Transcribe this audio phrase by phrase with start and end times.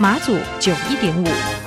[0.00, 1.57] 马祖九一点五。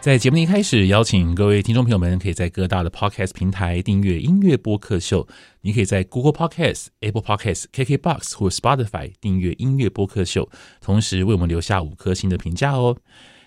[0.00, 5.28] 在节目的一开始，邀请各位听众朋友们，可以在各大的 Podcast 平台订阅音乐播客秀。
[5.60, 10.48] 你可以在 Google Podcast、Apple Podcast、KKBox 或 Spotify 订阅音乐播客秀，
[10.80, 12.96] 同时为我们留下五颗星的评价哦。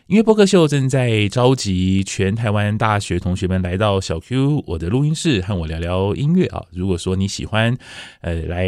[0.07, 6.61] 音乐播客秀正在召集全台湾大学同学们来到小 Q 我的录音室和我聊聊音乐啊！
[6.73, 7.77] 如果说你喜欢，
[8.19, 8.67] 呃，来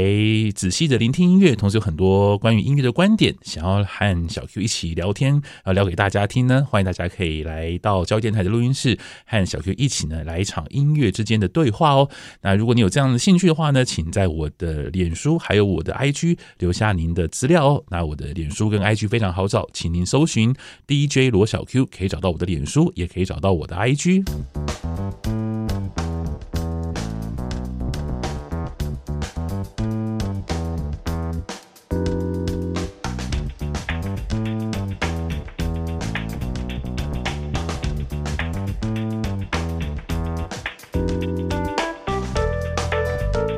[0.55, 8.97] 仔细的聆听音乐，同时有很多关于音乐的观点，想要和小 Q 一起聊天啊，聊给大家听呢，欢迎大家可以来到交电台的录音室，
[9.27, 12.09] 和小 Q 一起呢来一场音乐之间的对话哦。
[12.43, 17.83] 那如果你有这样的兴趣的话呢，请在我的脸书还有我的 IG 留下您的资料哦。
[17.89, 20.55] 那我的脸书跟 IG 非常好找，请您搜寻
[20.87, 21.24] DJ。
[21.29, 24.23] 罗小 Q 可以找到我的脸书，也可以找到我的 IG。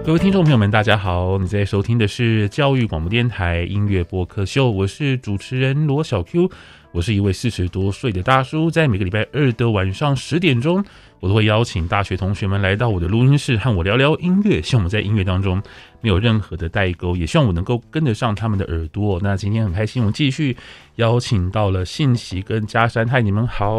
[0.08, 1.38] 各位听众朋友们，大家好！
[1.38, 6.50] 你在收听的是教育广播电台音乐播客秀，我是主持人罗小 Q。
[6.94, 10.82] 我是一位四十多岁的大叔，在每个礼拜二的晚上十点钟，
[11.20, 14.62] 我都会邀请大学同学们来到我的录音室，和我聊聊音乐。
[14.62, 15.62] 希望我们在音乐当中
[16.02, 19.20] 没有任何的代沟，也希望我能够跟得上他们的耳朵。
[19.24, 20.56] 那今天很开心，我们继续
[20.96, 23.08] 邀请到了信息跟嘉山。
[23.08, 23.76] 嗨，你们好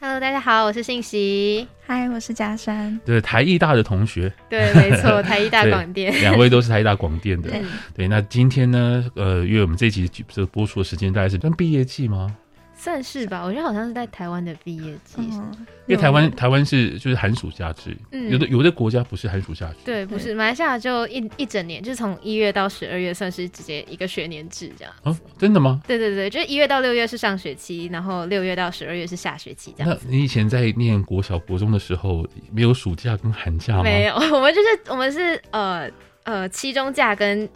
[0.00, 1.68] ！Hello，大家好，我是信息。
[1.86, 2.98] 嗨，我是嘉山。
[3.04, 4.32] 对，台艺大的同学。
[4.50, 7.50] 对，没错，台艺大广电，两位都是台艺大广电的。
[7.94, 12.34] 对，那今天呢，呃，因为我们这一集这个播出的时间大概是跟毕业季吗？
[12.82, 15.54] 算是吧，我觉得好像是在台湾的毕业季，嗯、
[15.86, 24.92] 因为台湾台湾是就是寒暑假制，嗯、有的有的国家不是寒暑假制，对，不是马来西亚就一一整年，就是从一月到十二月，算是直接一个学年制这样。
[25.04, 25.80] 啊，真的吗？
[25.86, 29.96] 对对对，就是一月到六月是上学期，然后六月到十二月是下学期这样。
[30.04, 33.84] 那你以前在念国小国中的时候，没有暑假跟寒假吗？
[33.84, 35.88] 没有，我们就是我们是呃
[36.24, 37.48] 呃期中假跟。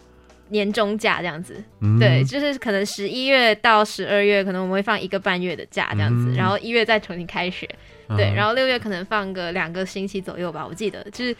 [0.48, 7.68] 年终假这样子，嗯、对，就是可能十一月到十二月，可能我们会放一个半月的假这样子，嗯、然后一月再重新开学，
[8.08, 11.02] 嗯、对，然后六月可能放个两个星期左右吧，我记得。
[11.10, 11.36] 就是。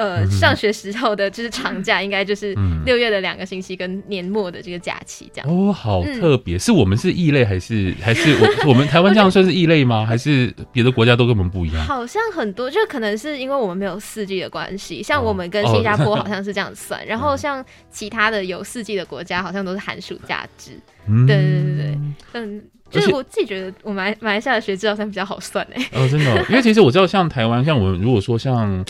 [0.00, 2.56] 呃，上学时候的就是长假，应该就是
[2.86, 5.46] 六月的两个星期跟年末的这个假期这样。
[5.50, 10.06] 哦，好特别，是我们是异类，还是还是我我们台湾这样算是异类吗？
[10.06, 11.84] 还是别的国家都跟我们不一样？
[11.84, 20.70] 好像很多，就可能是因为我们没有四季的关系，像我们跟新加坡好像是这样算， 然后像其他的有四季的国家，好像都是寒暑假制。
[21.26, 21.98] 对对对对，
[22.32, 25.88] 嗯，就是我自己觉得我们马来西亚的学制好像比较好算哎。
[25.92, 28.82] 哦，真的，因为其实我知道，像台湾，像我们如果说像。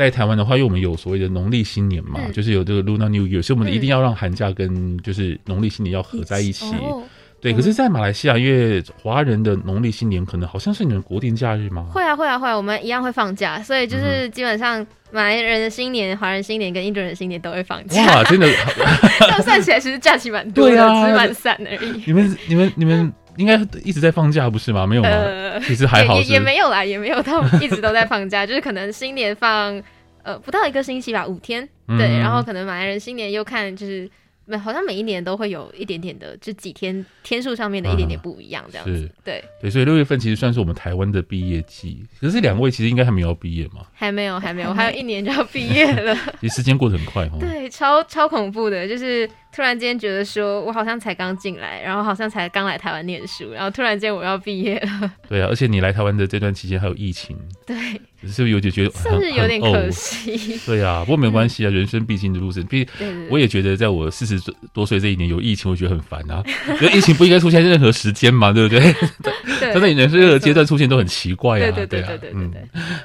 [0.00, 6.64] 在台湾的话，因为我们有所谓的农历新年嘛，嗯、就是有这个 Lunar New Year，所以我们一定要让寒假跟就是农历新年要合在一起。
[6.74, 7.02] 嗯、
[7.38, 11.86] 对，可是，在马来西亚，因为华人的农历新年可能好像是你们国定假日吗？
[11.92, 18.02] 会啊，会啊，会啊，我们一样会放假，所以就是基本上马来人的新年、华人新年跟印度人的新年都会放假。
[18.06, 18.46] 哇，真的，
[19.20, 22.02] 这样算起来其实假期蛮多的，啊、只是蛮散而已。
[22.06, 23.12] 你们、你们、你们。
[23.36, 23.54] 应该
[23.84, 24.86] 一直在放假不是吗？
[24.86, 25.08] 没有吗？
[25.08, 29.82] 呃、其实还好也也没有啦，也没有到一直都在放假，就是可能新年放
[30.22, 34.10] 呃不到一个星期吧，五天，对，嗯、然后可能马来人新年又看就是
[34.46, 39.44] 每好像每一年都会有一点点的，就几天天数上面的一点点不一样这样子，嗯、对。
[39.60, 43.86] 对，所以六月份其实算是我们台湾的毕业季，可是两位其实应该还没有毕业嘛？
[43.92, 55.12] 还没有，还没有，还有一年就要毕业了， 其实时间过得很快哦，对，超超恐怖的，就是突然间觉得说，我好像才刚进来，然后好像才刚来台湾念书，然后突然间我要毕业了。
[55.28, 57.36] 对啊，而且你来台湾的这段期间还有疫情。
[57.66, 57.76] 对。
[58.22, 60.60] 是不是有点觉得是不是有点可惜？
[60.66, 62.62] 对啊，不过没关系啊，人生必经的路程。
[62.66, 64.38] 毕竟我也觉得，在我四十
[64.74, 66.44] 多岁这一年有疫情，我觉得很烦啊。
[66.82, 68.92] 因为疫情不应该出现任何时间嘛，对不对？
[69.58, 69.72] 对。
[69.72, 71.70] 在你人生任何阶段出现都很奇怪啊。
[71.70, 72.32] 对对对对对对。
[72.34, 72.52] 嗯。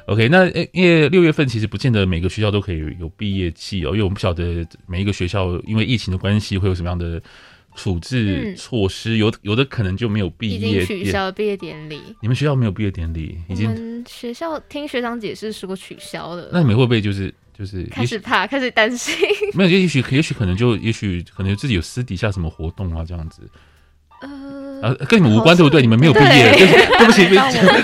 [0.08, 7.22] OK，那因为六月份其实不见得每个学校都可以有毕业季哦，因为我们不晓得每一个学校因为疫情的关系会有什么样的。
[7.78, 12.00] 处置措施有有的可能就没有毕业，已经取消毕业典礼。
[12.22, 13.38] 你们学校没有毕业典礼？
[13.50, 14.02] 已经。
[14.08, 16.50] 学校听学长解释说取消了。
[16.54, 19.14] 那你们会不会就是就是开始怕，开始担心？
[19.54, 23.42] 没有，也许也许可能就也许可能自己有私底下什么活动啊这样子。
[24.82, 25.82] 呃，啊，跟你们无关对不对？
[25.82, 26.52] 你们没有毕业，
[26.98, 27.26] 对不起，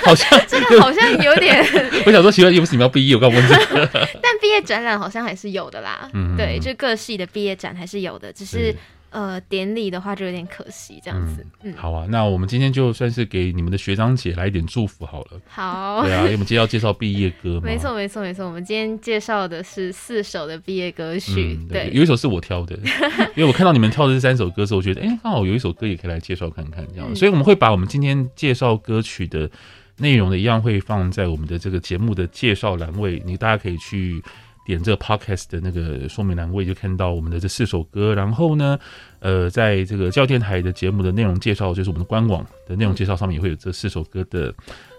[0.04, 1.64] 好像 这个好像有点。
[2.06, 3.88] 我想说，奇怪，又不是你们要毕业，我刚问这个。
[4.22, 6.08] 但毕业展览好像还是有的啦。
[6.12, 8.74] 嗯，对，就各系的毕业展还是有的，只是。
[9.12, 11.46] 呃，典礼的话就有点可惜，这样子。
[11.62, 15.40] 嗯，嗯好啊，那我们今天就算是给你们的学长姐来一点祝福好了。
[15.46, 17.66] 好，对啊，因为我们今天要介绍毕业歌嘛。
[17.66, 18.46] 没错，没错，没错。
[18.46, 21.58] 我们今天介绍的是四首的毕业歌曲。
[21.60, 22.74] 嗯、对，对，有一首是我挑的，
[23.36, 27.14] 因为我看到你们挑的这三首歌之后，我觉得，哎、欸，刚好有一首歌也可以来介绍看看，这样、嗯。
[27.14, 29.50] 所以我们会把我们今天介绍歌曲的
[29.98, 34.22] 内容的一样会放在我们的这个节目的介绍栏位，你大家可以去。
[34.64, 38.14] 点这个 podcast 的那个说明栏位，就看到我们的这四首歌。
[38.14, 38.78] 然后呢，
[39.20, 44.54] 呃，在这个教电台的节目的内容介绍，就是我们的官网的内容介绍上面也会有这四首歌的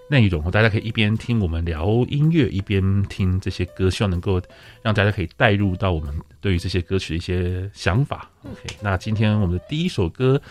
[0.09, 0.51] 内容。
[0.51, 4.41] 大家可以一边听我们聊音乐，一边听这些歌，希望能够
[4.81, 8.29] 让大家可以带入到我们对于这些歌曲的一些想法。
[8.43, 10.41] OK，那今天我们的第一首歌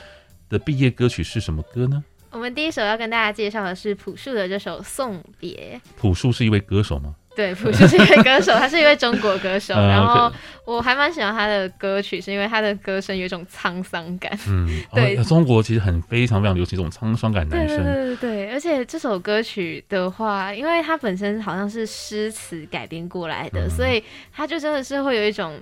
[0.49, 2.03] 的毕业歌曲是什么歌呢？
[2.31, 5.79] 我们第一首要跟大家介绍的是朴树的这首《送别》。
[5.99, 7.15] 朴树是一位歌手吗？
[7.35, 9.75] 对，朴树是一位歌手，他是一位中国歌手。
[9.75, 10.31] 然后
[10.67, 14.31] 我还蛮喜欢他的歌曲，是因为他的歌声有一种沧桑感。
[14.47, 17.79] 嗯， 对，哦、中国其实很非常非常流行这种沧桑感男生。
[17.79, 25.59] 对对对对，而且这首歌曲的话，因为它本身好像是诗词改编过来的，嗯、所以它就真的是会有一种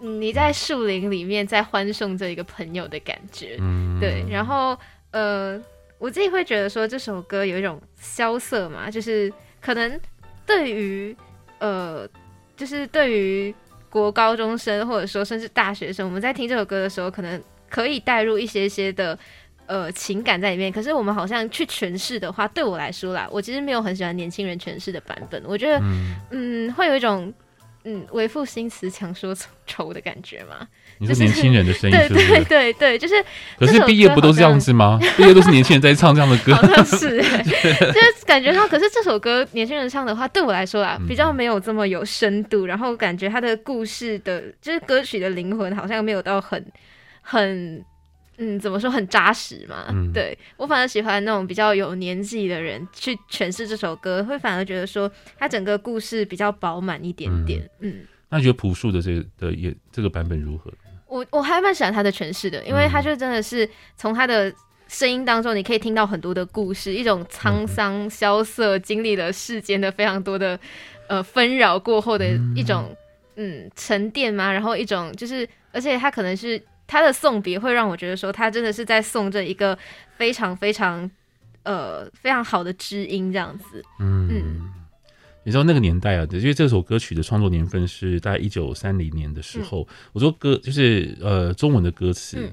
[0.00, 3.56] 你在树林里面在欢送这一个朋友的感觉。
[3.60, 4.26] 嗯，对。
[4.28, 4.78] 然后
[5.10, 5.58] 呃，
[5.98, 9.98] 我自己会觉得说这首歌有一种萧瑟嘛，就是可能。
[10.46, 11.16] 对于
[11.58, 12.08] 呃，
[12.56, 13.54] 就是对于
[13.88, 19.18] 国高中生或者说甚至大学生，我们在听这首歌的时候，可能可以带入一些些的
[19.66, 20.70] 呃情感在里面。
[20.72, 25.42] 可是我们好像去诠释的话，对我来说啦，我其实没有很喜欢年轻人诠释的版本。
[25.46, 27.32] 我觉得嗯，嗯，会有一种
[27.84, 29.34] 嗯为赋新词强说
[29.66, 30.68] 愁的感觉嘛。
[31.06, 32.26] 你是年轻人的声音是不是？
[32.28, 33.14] 对对对对，就是。
[33.58, 34.98] 可是毕业不都是这样子吗？
[35.16, 36.54] 毕业都是年轻人在唱这样的歌。
[36.54, 38.66] 好像是， 就是感觉他。
[38.66, 42.66] 可是这首歌年轻人唱的话，对我来说啊，比较没有这么有深度。
[42.66, 46.64] 然后感觉他的故事的，就是歌曲的灵魂，好像没有到很
[47.20, 47.84] 很
[48.38, 49.86] 嗯，怎么说很扎实嘛？
[49.90, 57.60] 嗯、对我反而喜欢那种比较有年纪的人去诠释这首歌，会反而觉得说他整个故事比较饱满一点点。
[57.80, 57.90] 嗯。
[57.90, 57.94] 嗯
[58.30, 60.72] 那你觉得朴树的这个的也这个版本如何？
[61.14, 64.52] 我我还蛮喜欢他的诠释的，因为他就真的是从他的
[64.88, 70.58] 声音当中，你可以听到很多的故事，一种沧桑萧瑟，经历了世间的非常多的
[71.06, 72.26] 呃纷扰过后的
[72.56, 72.92] 一种
[73.36, 79.78] 嗯沉淀嘛，然后一种就是，而且他可能是他的送别，会让我觉得说他真的是在送这一个
[80.16, 81.08] 非常非常
[81.62, 84.28] 呃非常好的知音这样子，嗯。
[84.32, 84.73] 嗯
[85.44, 89.82] 你知道那个年代啊，因为这首歌曲的创作年份是大概一九三零年的时候。
[89.82, 92.52] 嗯、我说歌就是呃中文的歌词、嗯，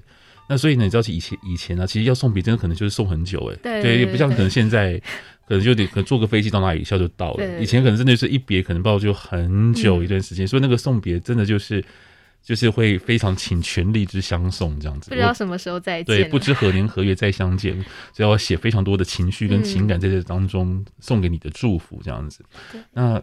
[0.50, 5.00] 那所以呢，你知道以前以前呢、啊，其实要送别真的可能就是送很久哎、欸，对，也不像可能现在
[5.48, 7.62] 可能就得可能坐个飞机到哪里一下就到了。
[7.62, 11.84] 以前可能真的是一别可能不知道就很久一段时间、嗯，所以那个送别真的就是。
[12.44, 17.80] 就是会非常请全力之相送这样子，不知道什么时候再见，对，不知何年何月再相见，
[18.14, 22.44] 只要写非常多的情绪跟情感在这当中送给你的祝福这样子。
[22.74, 23.22] 嗯、那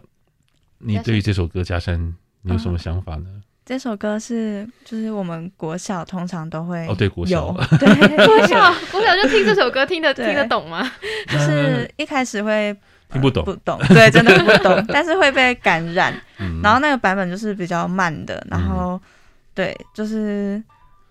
[0.79, 3.25] 你对于这首歌，佳珊，你有什么想法呢？
[3.27, 10.89] 嗯、这首歌是就是我们国小通常都会哦，对，国小， 对，国小国小就听这首歌，听得听得懂吗？
[11.27, 12.75] 就是一开始会。
[13.11, 16.13] 听不懂，不懂，对，真的不懂， 但是会被感染。
[16.63, 18.99] 然后那个版本就是比较慢的，然后
[19.53, 20.61] 对，就是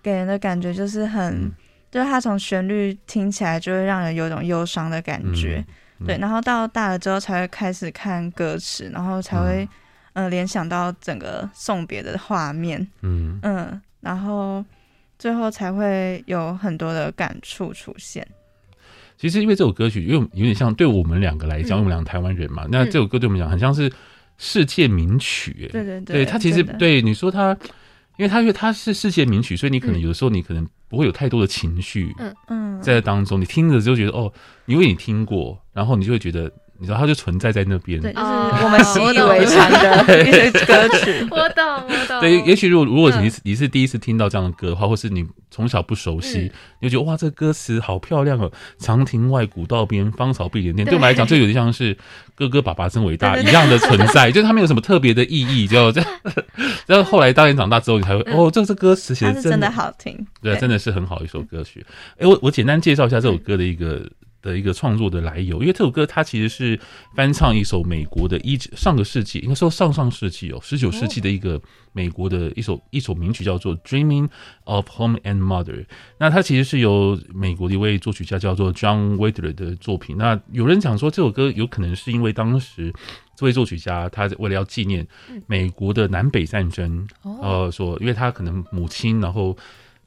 [0.02, 1.50] 给人的感觉就是很，
[1.90, 5.64] 就是它从旋律听起来就会让人有一种忧伤的感觉。
[6.06, 9.68] 对，然后到大了之后才会开始看歌词，然后才会
[10.12, 12.80] 呃联想到整个送别的画面。
[13.02, 13.40] 嗯。
[13.42, 14.64] 嗯，然后
[15.18, 18.24] 最后才会有很多的感触出现。
[19.18, 23.92] 其实因为这首歌曲，因为有点像对我们两个来讲，嗯、我们两个台湾人嘛，那这首歌对我们讲很像是
[24.38, 27.50] 世界名曲，对对对，对它其实对你说它
[28.16, 34.32] 因为它因为它是世界名曲，所以你可能有的时候你可能不会有太多的情绪，嗯嗯，在当中你听着就觉得哦，
[34.66, 36.50] 因为你听过，然后你就会觉得。
[36.80, 41.26] 你知道它就存在在那边，对，就是我们习以为常的一些歌曲。
[41.30, 42.20] 我懂，我懂。
[42.20, 48.48] 对，也许如果如果你是你是第一次听到这样的歌的话，或是你从小不熟悉，你就觉得哇，这歌词好漂亮哦！
[48.78, 50.86] 长亭外，古道边，芳草碧连天。
[50.86, 51.98] 对我们来讲，这有点像是
[52.36, 56.10] 哥哥爸爸真伟大 一样的存在，就是它没有什么特别的意义，就 这样。
[56.86, 61.84] 然后后来当你长大之后，你才会哦，这这歌词写的真的好听，对，真的是很好一首歌曲。
[62.18, 64.08] 哎，我我简单介绍一下这首歌的一个。
[64.48, 66.78] 的一个创作的来由，因为这首歌它其实是
[67.14, 71.60] 翻唱一首美国的一上个世纪，应该说上上世纪哦，十九世纪的一个
[71.92, 74.28] 美国的一首一首名曲，叫做《Dreaming
[74.64, 75.84] of Home and Mother》。
[76.18, 80.16] 那它其实是由美国的一位作曲家叫做 John Wetler 的作品。
[80.16, 82.92] 那有人讲说这首歌有可能是因为当时
[83.36, 85.06] 这位作曲家他为了要纪念
[85.46, 89.56] 美国的南北战争，呃，说因为他可能母亲然后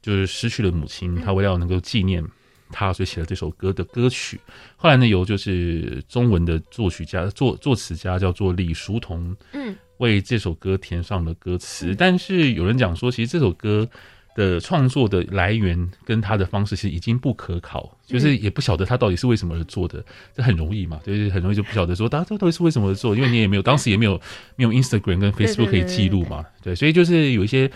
[0.00, 2.24] 就是失去了母亲，他为了要能够纪念。
[2.72, 4.40] 他所写的这首歌的歌曲，
[4.76, 11.94] 后来呢，由就是中文的作曲家作作词家叫做李叔同，嗯，为这首歌填上了歌词。
[11.94, 13.88] 但是有人讲说，其实这首歌
[14.34, 20.04] 的创作的来源跟他的方式其实已经不可考，就是也不晓得他到底是为什么而做的。
[20.34, 24.18] 这很容易嘛，就是很容易就不晓得说，大家这到底是为什么而做，因为你也没有当时也没有
[24.56, 27.70] 没有 Instagram 跟 Facebook 可以记录嘛，对，所以就是有一些。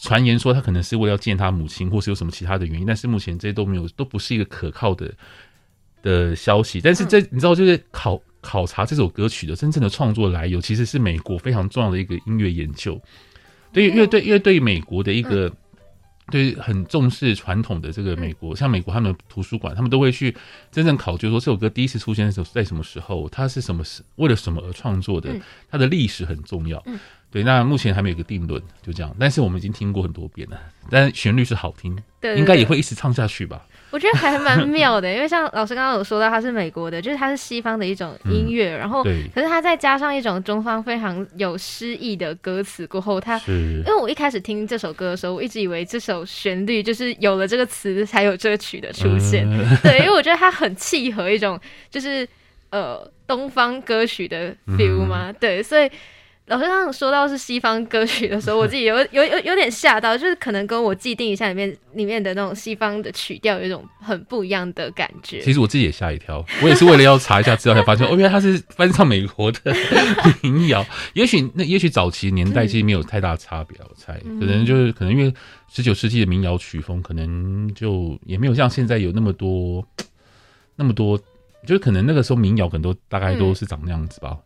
[0.00, 5.12] 传言说他可能是为了要见他母亲，或是有什么其他的原因，但是目前这些都没有，都不是一个可靠的
[6.02, 6.80] 的消息。
[6.80, 13.00] 但是这你知道，就是考考察这首歌曲的真正的创作来由，其实是美国非常重要的一个音乐研究。
[13.72, 15.52] 对，因为对，因为对于美国的一个
[16.30, 20.34] 对很重视传统的这个美国，像美国他们图书馆，他们都会去
[20.70, 25.34] 真正考究说这首歌第一次出现的时候在什么时候，它是什么是为了什么而创作的，
[25.70, 26.82] 它的历史很重要。
[27.30, 29.14] 对，那目前还没有一个定论，就这样。
[29.20, 30.58] 但是我们已经听过很多遍了，
[30.90, 33.66] 但旋律是好听，对，应该也会一直唱下去吧。
[33.90, 51.58] 我觉得还蛮妙的， 因为像老师刚刚有说到，它是美国的，就是它是西方的一种音乐，嗯、然后，对可是它再加上一种中方非常有诗意的歌词过后，它，是因为我一开始听这首歌的时候，我一直以为这首旋律就是有了这个词才有这个曲的出现，嗯、对，因为我觉得它很契合一种
[51.90, 52.26] 就是
[52.70, 55.90] 呃东方歌曲的 feel 嘛，嗯、对，所以。
[56.48, 65.40] 老师刚刚说到是西方歌曲的时候，我自己有 有有有点吓到，就是可能跟我既定一下里面里面的那种西方的曲调有一种很不一样的感觉。
[65.40, 69.60] 其实我自己也吓一跳，我也是为了要查一下资料才发现，哦，原来他是翻唱美国的
[70.42, 70.84] 民谣。
[71.12, 75.32] 也许那也许早期年代其实没有太大差别，我猜可能就是可能因为
[75.70, 79.86] 十九世纪的民谣曲风，可能就也没有像现在有那么多
[80.76, 81.18] 那么多，
[81.66, 84.30] 就是可能那个时候民谣可能都大概都是长那样子吧。
[84.30, 84.38] 嗯，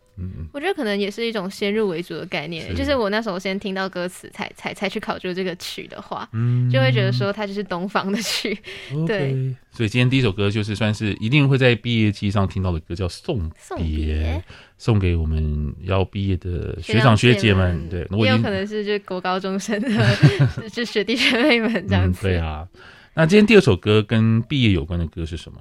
[0.51, 8.57] 我觉得可能也是一种先入为主的概念，是就是我那时候先听到歌词才才才去考究这个曲的话，嗯，就会觉得说它就是东方的曲，
[8.91, 9.33] 嗯、对。
[9.33, 14.43] Okay, 所以今天第一首歌就是算是一定会在毕业季上听到的歌，叫送别《送别》，送别，
[14.77, 17.89] 送给我们要毕业的学长学姐们。
[17.89, 19.89] 对，也有可能是就国高中生的，
[20.71, 22.19] 就学弟学妹们这样子。
[22.19, 22.67] 嗯、对啊，
[23.15, 25.59] 那今天第二首歌跟毕业有关的歌是什么？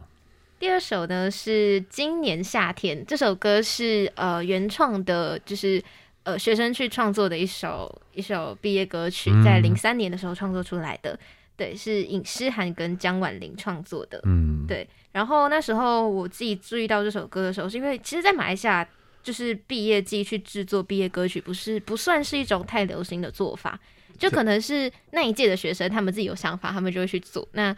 [0.63, 5.83] 第二首呢是今年夏天，这首歌是呃原创的，就是
[6.23, 11.19] 呃学生去创作的一首一首毕业歌曲，在零三年的时候创作出来的，嗯、
[11.57, 14.89] 对，是尹诗涵跟姜婉玲创作的，嗯，对。
[15.11, 18.89] 然后那时候我自己注意到这首歌的时候，是因为其实，在马来西亚
[19.21, 23.77] 就是毕业季去制作毕业歌曲，不是不算是一种太流行的做法，
[24.17, 27.49] 就可能是那一届的学生他们自己有想法，他们就会去做。
[27.51, 27.77] 那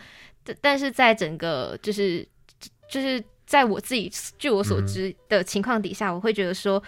[0.61, 2.29] 但是在整个就是。
[2.89, 6.83] 就是在我自己据我所知的情况底下，嗯、我会觉得说，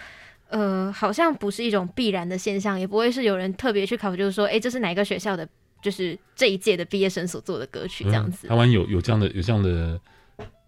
[0.49, 5.47] 呃，好像不是一种必然的现象，也不会是有人特别去考虑，就是说，哎、欸，这是哪个学校的，
[5.83, 8.47] 就是这一届的毕业生所做的歌曲这样子。
[8.47, 10.01] 嗯、台湾有有这样的有这样的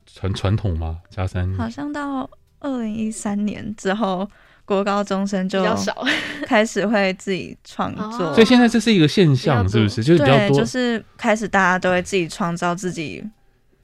[0.06, 0.98] 传传统吗？
[1.10, 2.28] 加三好像到
[2.60, 4.28] 二零一三年之后，
[4.64, 6.04] 国高中生就比较少
[6.44, 10.04] 开始会自己创作，所以现在这是一个现象，是不是？
[10.04, 13.24] 就是比较多，就是开始大家都会自己创造自己，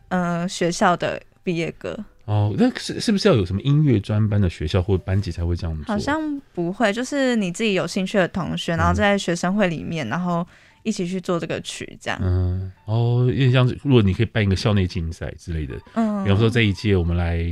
[0.09, 1.23] 嗯、呃，学校的。
[1.45, 5.85] 毕业歌哦，那是是不是要有什么音乐专班的学校或班级才会这样做？
[5.85, 10.47] 好像不会，就是你自己有兴趣的同学，然后在学生会里面，嗯、然后
[10.85, 12.19] 一起去做这个曲，这样。
[12.23, 17.45] 嗯，哦，因为像如果你可以办一个校内竞赛之类的，嗯，比方说这一届我们来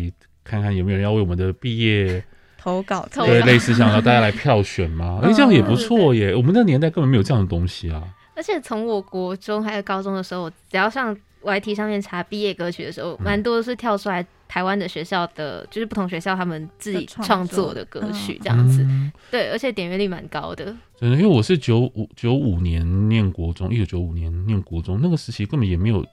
[0.43, 2.25] 看看有没有人要为我们的毕业
[2.57, 5.21] 投稿，对，类似像要大家来票选吗？
[5.23, 6.35] 哎、嗯，这样也不错耶。
[6.35, 8.03] 我们那年代根本没有这样的东西啊。
[8.35, 11.15] 而且从我国中还有高中的时候，只要上。
[11.43, 18.83] YT 上面查毕业歌曲的时候，蛮多是跳出来台湾的学校的，就是不同学校他们自己创作的歌曲这样子。
[18.83, 20.65] 嗯、对，而且点阅率蛮高的。
[20.99, 26.05] 真的，因为我是九五九五年念国中，一九九五年念国中，那个时期根本也没有。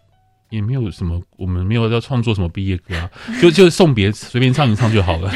[0.52, 3.08] 也没有什么，我们没有要创作什么毕业歌啊，
[3.40, 5.32] 就就送别随便唱一唱就好了。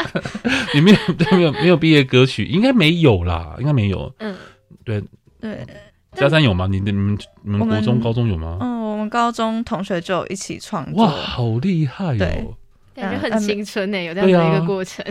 [0.74, 4.14] 也没有对没有没有毕业歌曲，应该没有啦，应该没有。
[4.18, 4.36] 嗯，
[4.84, 5.02] 对
[5.40, 5.66] 对。
[6.12, 6.66] 嘉三有吗？
[6.70, 8.58] 你的你们你们国中高中有吗？
[8.60, 11.04] 嗯，我们高中同学就一起创作。
[11.04, 12.18] 哇，好厉害哦！
[12.18, 15.04] 对，感觉很青春呢，有这样的一个过程，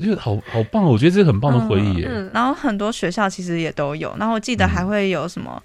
[0.00, 0.84] 就好好棒。
[0.84, 2.06] 我觉得这是很棒的回忆耶。
[2.08, 5.60] 嗯，然后很多学校其实也都有，然后我记得还会有什么。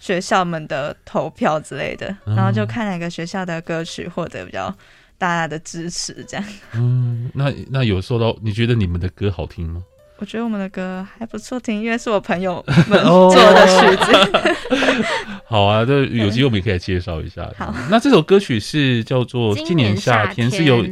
[0.00, 4.72] 学校们的投票之类的，然后就看哪个学校的歌曲获得比较
[5.18, 6.46] 大家的支持，这样。
[6.74, 8.36] 嗯，那那有受到？
[8.40, 9.82] 你觉得你们的歌好听吗？
[10.18, 15.04] 我觉得我们的歌还不错听，因为是我朋友们 做的曲子。
[15.46, 17.48] 好啊，这有机会我们也可以介绍一下。
[17.56, 20.84] 好，那这首歌曲是叫做《今年夏天》，是由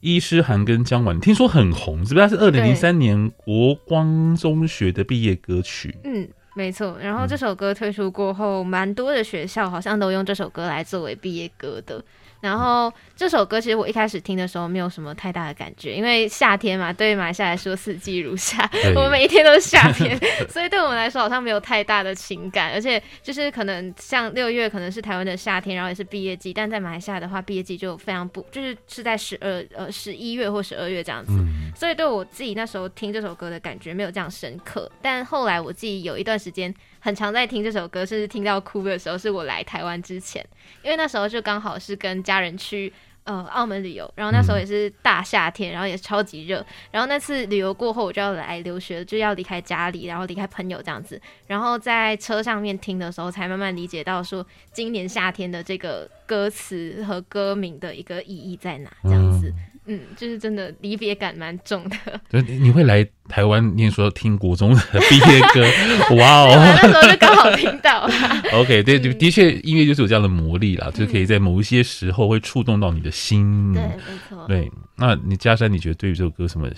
[0.00, 2.26] 伊诗涵跟姜婉，听说很红，是不是？
[2.26, 5.96] 它是二零零三年国光中学的毕业歌曲。
[6.04, 6.28] 嗯。
[6.54, 12.02] 没错，然后这首歌推出过后，蛮多的学校好像都用这首歌来作为毕业歌的。
[12.40, 20.16] 然后这首歌其实我一开始听的时候没有什么太大的感觉，因为夏天嘛，对于马来西亚来说四季如夏，我们每一天都是夏天，
[20.48, 22.72] 所以对我们来说好像没有太大的情感。
[22.72, 34.90] 而且就是可能像六月可能是台湾的夏天，然后也是毕业季，但在马来西亚的话，毕业季就非常不就是是在十二呃十一月或十二月这样子，嗯、所以对我自己那时候听这首歌的感觉没有这样深刻。
[35.02, 36.72] 但后来我自己有一段时间。
[37.00, 40.44] 很常在听这首歌，甚至听到哭的时候，是我来台湾之前，
[40.82, 42.92] 因为那时候就刚好是跟家人去
[43.24, 59.50] 呃澳门旅游，然后那时候也是大夏天，然后也超级热，然后那次旅游过后，我就要来留学，就要离开家里，然后离开朋友这样子，然后在车上面听的时候，才慢慢理解到说今年夏天的这个歌词和歌名的一个意义在哪，这样子。
[59.90, 61.96] 嗯，就是真的离别感蛮重的。
[62.28, 65.64] 对，你会来台湾念书听国中的毕业歌，
[66.16, 66.54] 哇哦！
[66.54, 68.06] 那时候就刚好听到。
[68.52, 73.72] OK，对，的确，音乐就是有这样的魔力啦，就是可以在某一些时候会触动到你的心。
[73.72, 74.46] 对，没错。
[74.46, 76.68] 对，那你嘉山，你觉得对于这首歌什么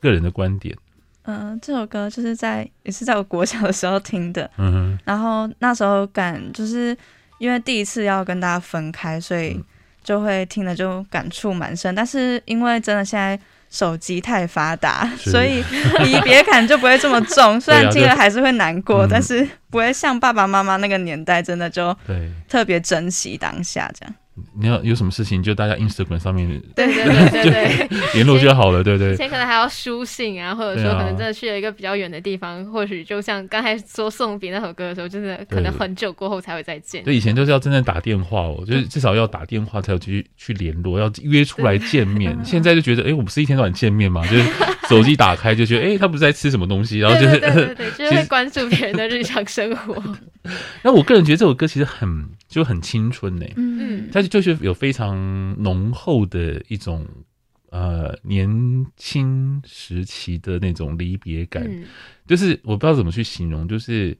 [0.00, 0.74] 个人的观点？
[1.24, 4.50] 嗯，这首歌就是在也是在我国小的时候听的。
[4.56, 4.98] 嗯哼。
[5.04, 6.96] 然后那时候感就是
[7.38, 9.62] 因为第一次要跟大家分开，所以。
[10.02, 13.38] 就会听了就感触蛮深，但是因为真的现在
[13.70, 15.62] 手机太发达，所以
[16.00, 17.58] 离别感就不会这么重。
[17.60, 21.96] 虽然听了还是会难过，啊、但是不会像爸爸妈妈那个年代，真的就
[22.48, 24.14] 特别珍惜当下这样。
[24.58, 29.12] 你要有什么事情，就大家 Instagram 上面对对对对对 联络就好了，对对。
[29.12, 37.04] 以前可能还要书信啊，或者说可能真的去了一个比较远的地方，或许就像刚才说送别那首歌的时候，真的可能很久过后才会再见。
[37.04, 42.36] 对，以前就是要真正打电话哦，就是至少要打电话才有继续去联络，要约出来见面。
[42.44, 44.44] 现在就觉得，哎，我们不是一天到晚见面嘛，就是
[44.88, 50.02] 手机打开就觉得，哎，他不是在吃什么东西，然后就是对对对，就是会关注别人的日常生活。
[50.82, 55.14] 那我个人觉得这首歌其实很就很青春呢，嗯，它就是有非常
[55.62, 57.06] 浓厚的一种
[57.70, 61.84] 呃年轻时期的那种离别感，嗯、
[62.26, 64.16] 就是我不知道怎么去形容，就是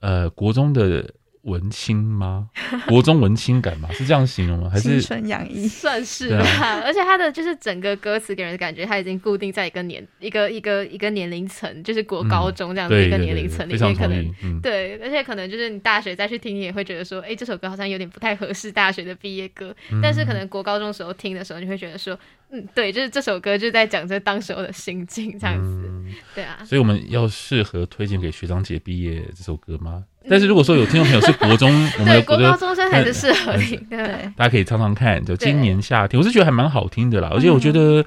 [0.00, 1.12] 呃国中的。
[1.42, 2.48] 文青吗？
[2.86, 3.88] 国中文青感吗？
[3.92, 4.70] 是这样形容吗？
[4.70, 5.66] 还是青春洋溢？
[5.66, 6.44] 算是吧。
[6.44, 19.74] 啊、而且他的就是整个歌词给人的感觉，他已经固定在一个年一个一个一个年龄层，就是国高中这样的一个年龄层里面，可能、嗯、对，而且可能就是你大学再去听，你也会觉得说，哎、欸，这首歌好像有点不太合适大学的毕业歌。
[19.90, 22.16] 嗯、但是可能国高中时候听的时候，你会觉得说，
[22.52, 25.88] 嗯，对，就是这首歌就是在讲这当时候的心境这样子。
[25.88, 30.04] 嗯、对啊，所以我们要适合推荐给学长姐毕业这首歌吗？
[30.28, 33.98] 但是如果说有听众朋友是国中， 我们的国高中生还是适合听，对，
[34.36, 35.24] 大家可以唱唱看。
[35.24, 38.04] 就今年夏天，我是觉得还蛮好听的啦，而且我觉得，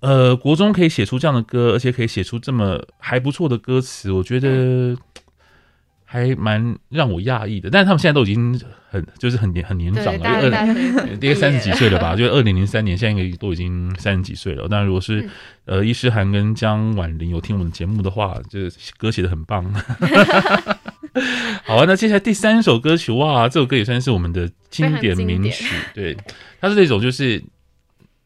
[0.00, 4.96] 呃，国中可以写出这样的歌，而且可以写出这么还不错的歌词，我觉得。
[6.10, 10.44] 还蛮让我讶异的，但是他们现在都已经很就是很年很年长了，二
[11.12, 12.16] 应该三十几岁了吧？
[12.16, 14.66] 就二零零三年，现在都已经三十几岁了。
[14.70, 15.30] 但如果是、嗯、
[15.66, 19.62] 呃伊诗涵跟江婉玲有听我们节目的话，这歌写的很棒。
[21.64, 25.74] 好啊，那接下来第三首歌曲，哇，这首歌也算是我们的经典名曲。
[25.92, 26.16] 对，
[26.58, 27.44] 它是那种就是。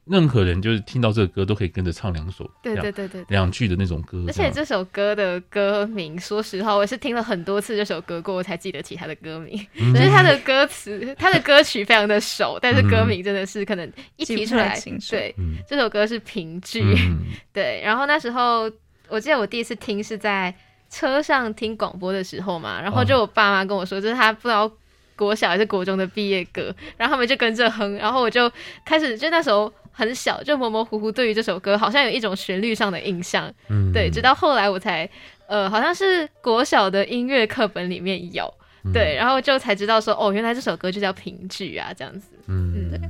[0.04, 4.24] 任何人就是听到这个歌都可以跟着唱两首，对对对对，两句的那种歌。
[4.26, 9.64] 而且这首歌的歌名，说实话，我是听了很多次这首歌过我才记得起它的歌名。
[9.74, 14.76] 嗯、就是它的歌词，它的歌曲非常的熟，但是歌名真的是可能一提出来，
[15.08, 17.80] 对，嗯、这首歌是评剧，嗯、 对。
[17.84, 18.70] 然后那时候
[19.08, 20.52] 我记得我第一次听是在
[20.90, 24.70] 车上听广播的时候嘛，然后就我爸妈跟我说，就是他不知道。
[25.14, 28.50] 国小还是国中的毕业歌，然后他们就跟着哼，然后我就
[28.84, 35.08] 开始就那时候很小，就模模糊糊对于这首歌好像有一种旋律上的印象，嗯，对，直到后来我才
[35.46, 38.52] 呃好像是国小的音乐课本里面有，
[38.84, 43.00] 嗯、对，然后就才知道说哦，原来这首歌就叫评剧啊，这样子，嗯，对。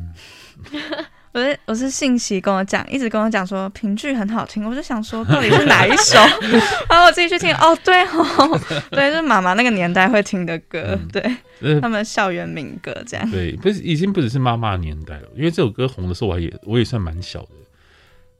[1.33, 6.18] 我是我是信息跟我讲，一直跟我讲说评剧很好听，我就想说 到底是哪一首，
[6.88, 13.31] 然后我自己去听，哦对哦，对， 是妈妈那个年代会听的歌，嗯、对，呃、他们校园民歌这样。
[13.31, 17.55] 对，不是已经不只是妈妈年代了，因为这首歌红的时候我也我也算蛮小的，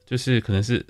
[0.05, 0.85] 就是可能是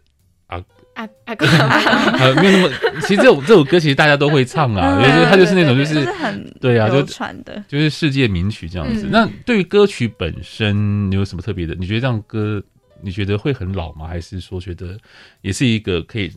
[0.48, 0.62] 啊。
[0.94, 1.34] 啊啊
[2.42, 2.70] 没有那么，
[3.02, 9.08] 其实这首这首歌其实大家都会唱啊， 因为它就是那种就是很对啊，就传的，就是世界名曲这样子。
[9.10, 11.74] 那对于歌曲本身，你有什么特别的？
[11.76, 12.62] 你觉得这样歌，
[13.02, 14.08] 你觉得会很老吗？
[14.08, 14.98] 还是说觉得
[15.42, 16.32] 也是一个可以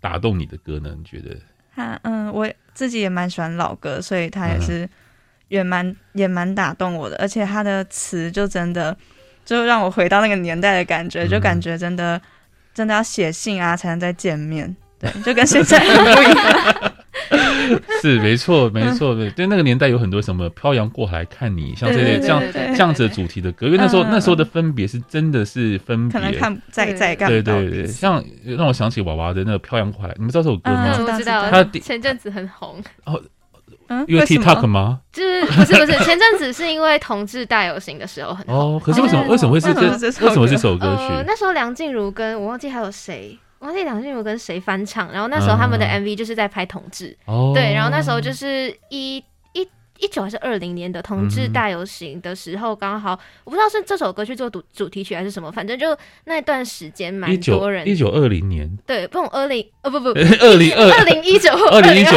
[0.00, 0.94] 打动你的歌呢？
[0.96, 1.34] 你觉得？
[1.74, 4.86] 他嗯，我自己也蛮喜欢老歌，所以他也是
[5.48, 8.94] 也蛮也蛮打动我的，而且他的词就真的
[9.46, 12.20] 就让我回到那个年代的感觉，就感觉真的。
[12.74, 14.74] 真的要写信啊，才能再见面。
[14.98, 16.92] 对，就跟现在不一样。
[18.02, 19.14] 是，没错，没错。
[19.14, 27.28] 对，对，那个年代有很多什么漂洋过海看你，像这些这样这样子的主题的歌，因为那时候那时候的分别是真的是分别，可能看在在干。
[27.28, 30.96] 对对对，像让我想起娃娃的那个漂洋过海，你们知道这首歌吗？
[30.98, 32.82] 我知道，他前阵子很红。
[33.04, 33.20] 哦，
[34.06, 35.00] 因为 TikTok 吗？
[35.12, 38.44] 就是不是不是，前阵子是因为同志大游行的时候很。
[38.48, 39.80] 哦，可是为什么为什么会是这
[40.26, 41.24] 为什么这首歌曲？
[41.26, 43.38] 那时候梁静茹跟我忘记还有谁。
[43.60, 49.24] 忘记梁静茹跟谁翻唱，然后那时候他们的 MV 就是在拍同志，嗯、对，然后那时候就是一
[50.04, 57.88] 一一九还是二零年的同志大游行的时候，刚好、嗯、我不知道是这首歌去做主主题曲还是什么，反正就那段时间蛮多人。
[57.88, 62.10] 一九二零年，对，不，二零呃不不，二零二二零一九二零一九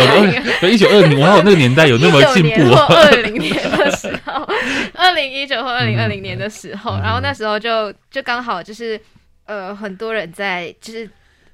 [0.61, 2.85] 二一九二零，我还有那个年代有那么进步啊？
[2.93, 4.45] 二零年的时候，
[4.93, 8.99] 二零一九或二零二零年的时候，嗯、然后那时候就就刚好就是
[9.45, 11.09] 呃很多人在就是。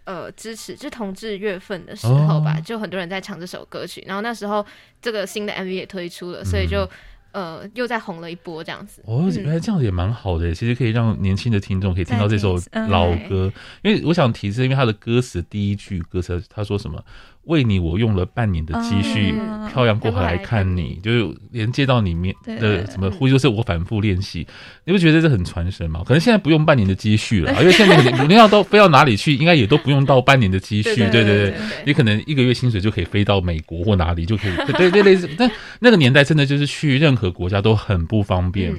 [0.05, 4.03] 呃，支持就是同志月份的时候吧，就很多人在唱这首歌曲。
[4.05, 4.65] 然后那时候
[5.01, 6.89] 这个新的 MV 也推出了，所以就
[7.31, 9.01] 呃又再红了一波这样子。
[9.05, 13.51] 哦，原来这样子也蛮好的，其实可以让年轻的听众可以听到这首老歌。
[13.81, 17.03] 因为我想提是，因为他的歌词第一句歌词他说什么？
[17.45, 19.33] 为你，我用了半年的积蓄，
[19.71, 24.47] 漂洋过海来看你，就是连接到里面的什么呼吸，都是我反复练习。
[24.85, 26.01] 你不觉得这很传神吗？
[26.05, 30.95] 可能现在不用半年的积蓄了，因为现在你你要到飞到哪里去，应该也都不用到半年的积蓄。
[30.95, 31.53] 对对对，
[31.85, 34.55] 你可能一个月薪水就可以飞到美国或哪里就可以。
[34.73, 38.73] 对对对，但那个年代真的就是去任何国家都很不方便。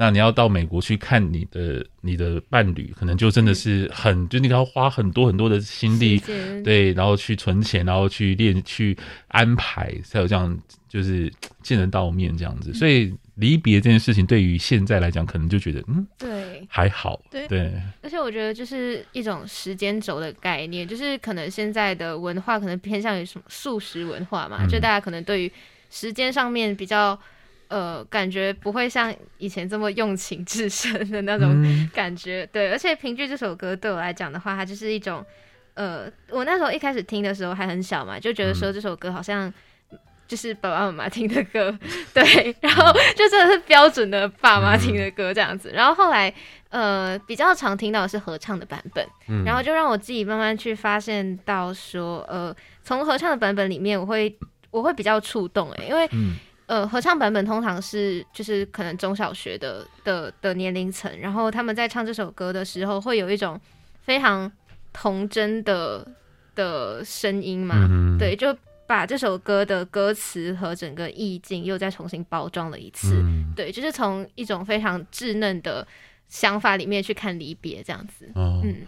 [0.00, 6.18] 那你要到美国去看你的你的伴侣，可能就真的是很，就你要花很多很多的心力，
[6.64, 8.10] 对，然后去存钱，然后。
[8.10, 8.96] 去练去
[9.28, 10.58] 安排，才有这样
[10.88, 11.32] 就是
[11.62, 17.72] 见得到面这样子，所以离别这件事情对于现在来讲，可能就觉得嗯，对，还好，对，对。
[18.02, 25.52] 而且我觉得就是一种时间轴的概念，就是可能现在的文化可能偏向于什么素食文化嘛，嗯、就大家可能对于
[25.88, 27.16] 时间上面比较
[27.70, 32.70] 呃，感觉不会像以前这么用情至深的那种感觉，嗯、对。
[32.70, 35.24] 而且《平剧》这首歌对我来讲的话，它就是一种。
[35.74, 39.50] 呃，我那时候一开始听的时候还很小嘛，就觉得说这首歌好像
[40.26, 41.74] 就是爸爸妈妈听的歌，
[42.12, 45.70] 对，然后就真的是标准的爸妈听的歌这样子。
[45.72, 46.30] 然后后来
[46.68, 49.06] 呃比较常听到的是合唱的版本，
[49.46, 54.36] 然后就让我自己慢慢去发现到说，呃，从合唱的版本里面，我会
[54.70, 56.06] 我会比较触动哎，因为
[56.70, 63.60] 呃合唱版本通常是就是可能中小学的的的年龄层，然后他们在唱这首歌的时候会有一种
[64.00, 64.50] 非常。
[64.92, 66.04] 童真的
[66.56, 68.52] 的声音嘛，嗯、对，就
[68.84, 75.86] 把这首歌的歌词和整个意境又再重新包装了一次，嗯、对，就是从一种非常稚嫩的
[76.26, 78.28] 想法里面去看离别这样子。
[78.34, 78.78] 哦、嗯，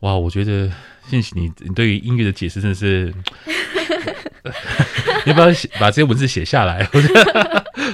[0.00, 0.70] 哇，我觉得
[1.08, 3.10] 你你对于音乐的解释真的是，
[3.46, 3.52] 你
[5.26, 5.46] 要不要
[5.80, 6.84] 把这些文字写下来，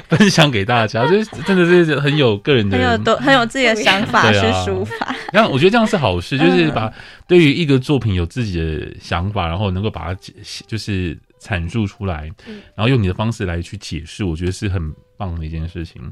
[0.08, 1.06] 分享给大家？
[1.06, 5.14] 就是真的是很有个人的，很有都很有自己的想法去抒发。
[5.32, 6.92] 那我觉得这样是好事，就是把
[7.26, 10.32] 对于一个作品有自己的想法，然后能够把它解，
[10.66, 12.30] 就是阐述出来，
[12.74, 16.02] 然后用你的方式来去解释，我觉得是很棒的一件事情。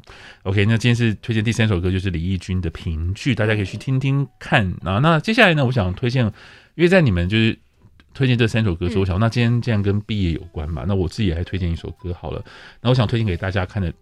[0.44, 4.98] OK，那今天是推荐第三首歌，就是李翊君的《平剧》，大家可以去听听看啊。
[5.02, 6.24] 那接下来呢，我想推荐，
[6.74, 7.58] 因为在你们就是
[8.14, 12.44] 推荐这三首歌之后，我想那今天既然跟毕业有关嘛，那我自己也来推荐一首歌好了。
[12.80, 13.92] 那我想推荐给大家看的，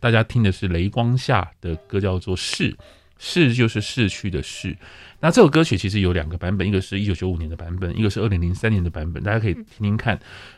[0.00, 2.72] 大家听的是雷光下的歌，叫做《逝》。
[3.20, 4.76] 逝就是逝去的逝。
[5.18, 9.20] 那这首歌曲其实有两个版本，一个是一九九五年的版本，一个是二零零三年的版本。
[9.24, 10.16] 大家可以听听看。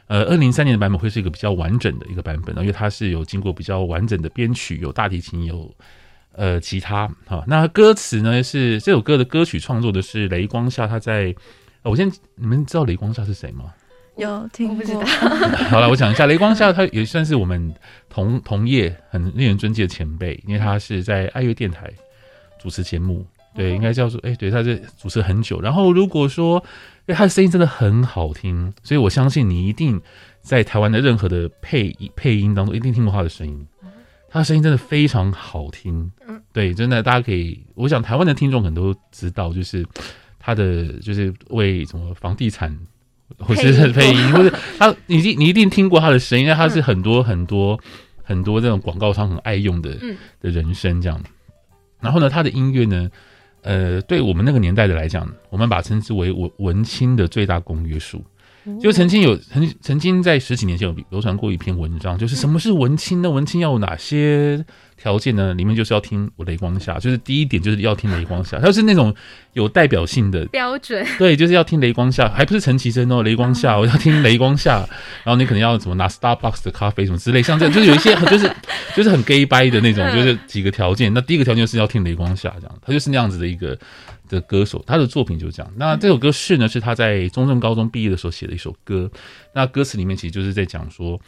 [0.08, 5.74] 呃，二零零三年的版本会是一个比较完整的一个版本，因为它是有经过比较完整的编曲，有大提琴，有
[6.32, 7.10] 呃吉他。
[7.24, 11.34] 好，那歌词呢是这首歌的歌曲创作的是雷光下，他在。
[11.82, 13.72] 我先，你们知道雷光夏是谁吗？
[14.16, 15.00] 有听不知道。
[15.70, 17.74] 好了，我讲一下雷光夏，他也算是我们
[18.08, 21.90] 同同业很令人尊敬的前辈，因为他是在爱乐电台
[22.60, 23.26] 主持节目。
[23.52, 25.60] 对，应该叫做哎、欸，对，他是主持很久。
[25.60, 30.00] 然后如果说，因为他的声音真的很好听，所以我相信你一定
[30.40, 33.66] 在台湾的任何的配配音当中一定听过他的声音。
[34.28, 36.12] 他的声音真的非常好听，
[36.52, 39.84] 对，真的大家可以，我想台湾的听众很多都知道，就是
[40.40, 42.76] 他的就是为什么房地产
[43.38, 47.78] 或者是配音，或者 他你一你一定听过他的声音，因为他是很多很多
[48.24, 49.96] 很多这种广告商很爱用的
[50.40, 51.22] 的人声这样。
[52.00, 53.08] 然后呢，他的音乐呢？
[53.62, 58.24] 呃，对我们那个年代的来讲，我们把它称之为文文青的最大公约数。
[58.80, 63.30] 就曾经有曾曾经在十几年前有流传过一篇文章，就是什么是文青呢？
[63.30, 64.62] 文青要有哪些
[64.98, 65.54] 条件呢？
[65.54, 69.14] 里面就是要听我雷光下，就是第一点就是要听雷光下，它是那种
[69.54, 71.06] 有代表性的标准。
[71.18, 74.86] 对，就是要听雷光下，还不是陈绮贞哦，雷光下，我要听雷光下。
[75.24, 78.50] 然后你可能要怎么拿 Starbucks 的咖啡什么之类，像这样，就是有一些 就是
[78.94, 81.12] 就是很 gay 掰的那种，就是几个条件。
[81.14, 83.78] 那第一个条件是要听雷光下，这样，他就是那样子的一个。
[84.30, 85.70] 的歌手，他的作品就是这样。
[85.76, 89.10] 那这首歌是呢，是他在中正高中毕业的时候写的一首歌。
[89.54, 91.20] 那歌词里面其实就是在讲说，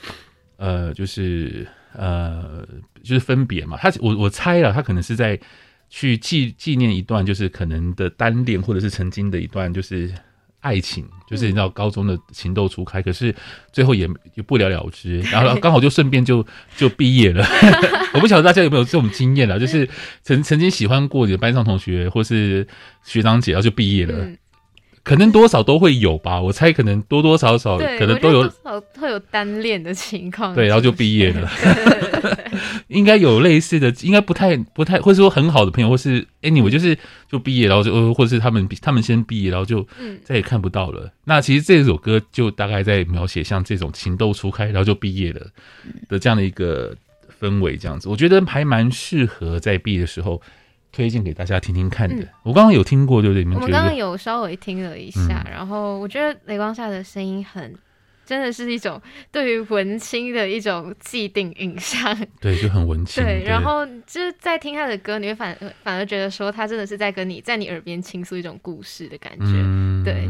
[0.57, 2.67] 呃，就是呃，
[3.03, 3.77] 就是分别嘛。
[3.77, 5.39] 他我我猜了，他可能是在
[5.91, 10.11] 去纪纪念一段，就是可能的单恋，或者是曾经的一段，就是。
[10.63, 13.35] 爱情就是你知道高中的情窦初开，可是
[13.73, 16.47] 最后也也不了了之，然后 刚好就顺便就
[16.77, 17.45] 就毕业了。
[18.15, 19.89] 我不晓得大家有没有这种经验啊，就是
[20.23, 22.67] 曾曾经喜欢过你的班上同学或是
[23.03, 24.27] 学长姐，然后就毕业了。
[25.03, 30.55] 嗯可能多少都会有吧，我猜可能多多少少可能都有，多少会有单恋的情况。
[30.55, 31.51] 对，然后就毕业了。
[32.87, 36.97] 应该有类似的，应该不太不太，或者说很好的朋友，或是 anyway，就是
[37.29, 39.85] 就毕业，然后就或者是他们他们先毕业，然后就
[40.23, 41.07] 再也看不到了。
[41.07, 45.41] 嗯、那其实这首歌就大概在描写像这种情窦初开，然后就毕业了
[46.09, 46.95] 的这样的一个
[47.41, 50.41] 氛围，这样子，我觉得还蛮适合在毕业的时候。
[50.93, 53.43] 推荐给大家听听看的，嗯、我刚刚有听过，对不对？
[53.43, 53.57] 你们？
[53.57, 57.75] 我们刚刚有稍微听了一下，嗯、然后我觉得雷光下的声音很，
[58.27, 59.01] 真的是一种
[59.31, 62.15] 对于文青的一种既定印象。
[62.41, 63.25] 对，就很文青。
[63.25, 69.47] 对，对然后就是在听他的歌，你会反反而觉得说，他真的是在跟你在你耳边倾诉一种故事的感觉。
[69.47, 70.29] 嗯、对，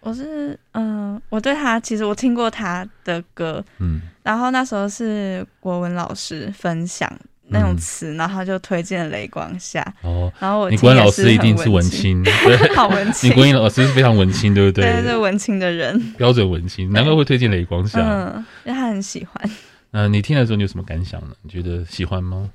[0.00, 7.06] 我是嗯，我对他其实我听过他的歌，嗯，然后那时候是国文老师分享。
[7.50, 9.82] 那种词，然后他就推荐雷光下。
[10.02, 13.28] 哦，然后我你国文老师一定是文青， 对，好文 青。
[13.30, 14.84] 你国文老师是非常文青，对不对？
[15.02, 18.00] 对，是文青的人， 标准文青，难怪会推荐雷光下。
[18.00, 19.50] 嗯，因为他很喜欢。
[19.90, 21.34] 那你听的时候你有什么感想呢？
[21.42, 22.50] 你觉得喜欢吗？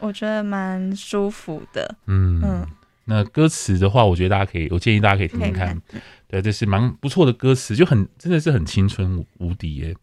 [0.00, 1.94] 我觉得蛮舒服的。
[2.06, 2.66] 嗯嗯。
[3.04, 5.80] 那歌词的话，我觉得大家可以，我建议大家可以听听看。
[6.28, 9.94] 对，这是蛮不错的歌词，就很真的是很青春无敌耶。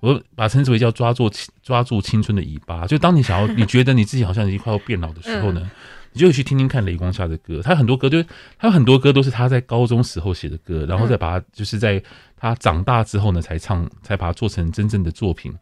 [0.00, 1.30] 我把称之为叫抓住
[1.62, 5.70] 抓住青春的尾巴，就当你想要，你觉得你自己好像已经快要变老的时候呢，嗯、
[6.12, 7.60] 你就去听听看雷光夏的歌。
[7.62, 8.22] 他很多歌就，
[8.58, 12.02] 他有很多歌都是他在高中时候写的歌，然后再把它就是在
[12.36, 15.52] 他长大之后呢才唱，才把它做成真正的作品。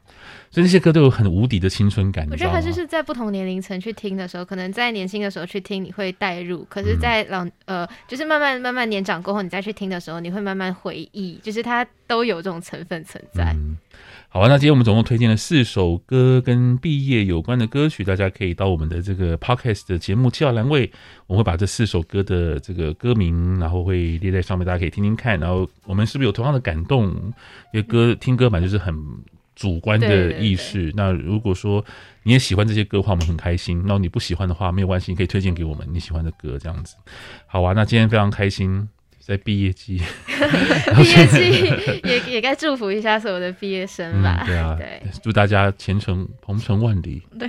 [0.51, 2.27] 所以那些歌都有很无敌的青春感。
[2.31, 13.53] 我觉得他就是在不同年龄层去听的时候，可能在年轻的时候去听你会带入，可是，在老呃就是慢慢慢慢年长过后，你再去听的时候，你会慢慢回忆，就是它都有这种成分存在。
[13.55, 13.77] 嗯
[14.31, 20.93] 好啊，那今天我们总共推荐了四首歌跟毕业有关的歌曲，大家可以到我们的这个 podcast 的节目介绍栏位，
[21.27, 25.41] 我们会把这四首歌的这个歌名，然后会列在上面，大家可以听听看。
[25.41, 27.07] 然后我们是不是有同样的感动？
[27.73, 28.95] 因为歌听歌嘛就是很
[29.57, 30.93] 主观的意识。
[30.95, 31.83] 那如果说
[32.23, 33.79] 你也喜欢这些歌的话，我们很开心。
[33.79, 36.97] 然后你不喜欢的话，没有关系，你可以推荐给我们你喜欢的歌，这样子。
[37.47, 38.91] 好啊，那今天非常开心。
[39.29, 40.01] 在毕业季，
[40.97, 44.43] 毕业季也也该祝福一下所有的毕业生吧。
[44.45, 47.23] 嗯、对啊， 对，祝大家前程鹏程万里。
[47.39, 47.47] 对，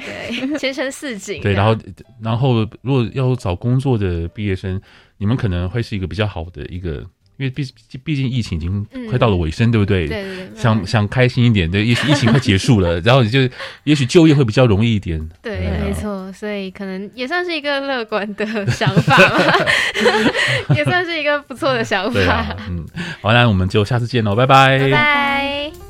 [0.60, 1.42] 前程似锦。
[1.42, 1.82] 对，然后
[2.22, 4.82] 然后如果要找工作的毕业生，
[5.20, 7.08] 你们可能会是一个比较好的一个。
[7.40, 7.66] 因为毕
[8.04, 10.08] 毕竟疫情已经快到了尾声，嗯、对不对？
[10.10, 10.50] 对对对。
[10.58, 13.40] 想想开心一点，对，也许疫情快结束了， 然后你就
[13.86, 15.18] 也许就业会比较容易一点。
[15.42, 19.56] 对，对没错，所以可能也算是一个乐观的想法吧，
[20.76, 22.20] 也算是一个不错的想法。
[22.20, 22.86] 啊、嗯，
[23.22, 24.78] 好，那我们就下次见喽，拜拜。
[24.78, 25.89] 拜拜。